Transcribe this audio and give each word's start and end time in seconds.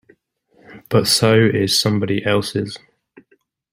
But 0.89 1.05
so 1.05 1.35
is 1.39 1.79
somebody 1.79 2.25
else's. 2.25 2.75